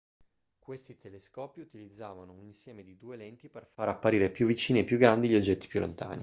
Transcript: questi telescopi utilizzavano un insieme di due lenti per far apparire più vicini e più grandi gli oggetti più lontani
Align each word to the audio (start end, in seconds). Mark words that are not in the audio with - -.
questi 0.57 0.97
telescopi 0.97 1.59
utilizzavano 1.59 2.31
un 2.33 2.41
insieme 2.45 2.83
di 2.83 2.97
due 2.97 3.17
lenti 3.17 3.49
per 3.49 3.67
far 3.71 3.89
apparire 3.89 4.31
più 4.31 4.47
vicini 4.47 4.79
e 4.79 4.83
più 4.83 4.97
grandi 4.97 5.29
gli 5.29 5.35
oggetti 5.35 5.67
più 5.67 5.79
lontani 5.79 6.19